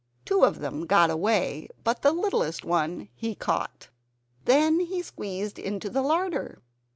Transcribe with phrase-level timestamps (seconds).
[0.25, 3.89] Two of them got away; but the littlest one he caught.
[4.45, 6.59] Then he squeezed into the larder.